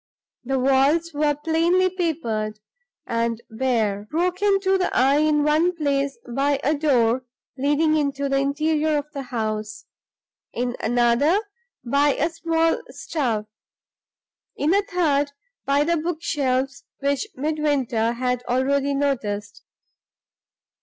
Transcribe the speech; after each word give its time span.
The 0.43 0.57
walls 0.57 1.11
were 1.13 1.35
plainly 1.35 1.87
papered, 1.87 2.59
and 3.05 3.39
bare 3.51 4.07
broken 4.09 4.59
to 4.61 4.75
the 4.75 4.89
eye 4.97 5.19
in 5.19 5.43
one 5.43 5.75
place 5.75 6.17
by 6.27 6.59
a 6.63 6.73
door 6.73 7.23
leading 7.55 7.95
into 7.95 8.27
the 8.27 8.37
interior 8.39 8.97
of 8.97 9.11
the 9.13 9.21
house; 9.21 9.85
in 10.53 10.75
another, 10.79 11.39
by 11.85 12.15
a 12.15 12.31
small 12.31 12.81
stove; 12.89 13.45
in 14.57 14.73
a 14.73 14.81
third, 14.81 15.33
by 15.67 15.83
the 15.83 15.97
book 15.97 16.17
shelves 16.23 16.83
which 16.97 17.27
Midwinter 17.35 18.13
had 18.13 18.41
already 18.49 18.95
noticed. 18.95 19.61